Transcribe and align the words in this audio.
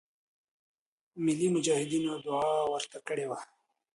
ملی 1.23 1.47
مجاهدینو 1.55 2.11
دعا 2.25 2.51
ورته 2.73 2.97
کړې 3.07 3.25
وه. 3.29 3.39